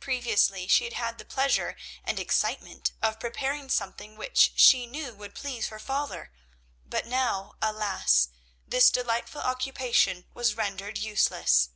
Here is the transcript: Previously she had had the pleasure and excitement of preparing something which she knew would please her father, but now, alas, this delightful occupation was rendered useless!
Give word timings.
Previously 0.00 0.66
she 0.66 0.82
had 0.82 0.94
had 0.94 1.18
the 1.18 1.24
pleasure 1.24 1.76
and 2.02 2.18
excitement 2.18 2.90
of 3.00 3.20
preparing 3.20 3.68
something 3.70 4.16
which 4.16 4.50
she 4.56 4.88
knew 4.88 5.14
would 5.14 5.36
please 5.36 5.68
her 5.68 5.78
father, 5.78 6.32
but 6.84 7.06
now, 7.06 7.54
alas, 7.62 8.28
this 8.66 8.90
delightful 8.90 9.40
occupation 9.40 10.24
was 10.34 10.56
rendered 10.56 10.98
useless! 10.98 11.68